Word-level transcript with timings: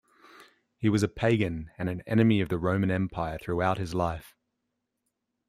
He 0.79 0.89
was 0.89 1.03
a 1.03 1.07
pagan 1.07 1.69
and 1.77 1.87
an 1.87 2.01
enemy 2.07 2.41
of 2.41 2.49
the 2.49 2.57
Roman 2.57 2.89
Empire 2.89 3.37
throughout 3.37 3.77
his 3.77 3.93
life. 3.93 4.33